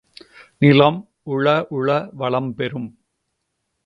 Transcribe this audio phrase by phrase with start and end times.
[0.57, 0.97] நிலம்
[1.23, 1.45] உழ
[1.69, 2.09] உழ
[2.13, 2.89] வளம் பெறும்.